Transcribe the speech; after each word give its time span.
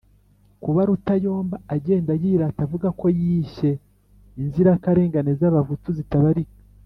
Kuba 0.63 0.81
Rutayomba 0.89 1.55
agenda 1.75 2.11
yirata 2.21 2.59
avuga 2.65 2.87
ko 2.99 3.05
yishye 3.19 3.71
inzirakarengane 4.41 5.31
z'Abahutu 5.39 5.89
zitabarika, 5.99 6.55